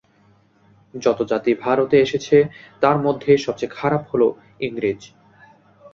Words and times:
যত 0.93 1.19
জাতি 1.31 1.51
ভারতে 1.63 1.95
এসেছে, 1.99 2.37
তার 2.81 2.97
মধ্যে 2.97 3.31
সবচেয়ে 3.37 3.75
খারাপ 3.77 4.03
হল 4.11 4.21
এই 4.57 4.67
ইংরেজ। 4.67 5.01